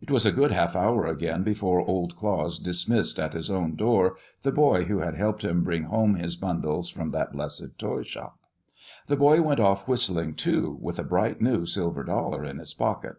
It 0.00 0.10
was 0.10 0.26
a 0.26 0.32
good 0.32 0.50
half 0.50 0.74
hour 0.74 1.06
again 1.06 1.44
before 1.44 1.82
Old 1.86 2.16
Claus 2.16 2.58
dismissed 2.58 3.20
at 3.20 3.32
his 3.32 3.48
own 3.48 3.76
door 3.76 4.16
the 4.42 4.50
boy 4.50 4.86
who 4.86 4.98
had 4.98 5.14
helped 5.14 5.44
him 5.44 5.62
bring 5.62 5.84
home 5.84 6.16
his 6.16 6.34
bundles 6.34 6.88
from 6.88 7.10
that 7.10 7.30
blessed 7.30 7.78
toy 7.78 8.02
shop. 8.02 8.40
The 9.06 9.14
boy 9.14 9.40
went 9.40 9.60
off 9.60 9.86
whistling, 9.86 10.34
too, 10.34 10.76
with 10.80 10.98
a 10.98 11.04
bright 11.04 11.40
new 11.40 11.64
silver 11.64 12.02
dollar 12.02 12.44
in 12.44 12.58
his 12.58 12.74
pocket. 12.74 13.18